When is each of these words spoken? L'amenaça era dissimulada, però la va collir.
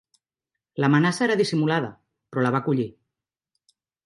L'amenaça 0.83 1.23
era 1.25 1.35
dissimulada, 1.41 1.93
però 2.33 2.47
la 2.47 2.53
va 2.57 2.63
collir. 2.71 2.89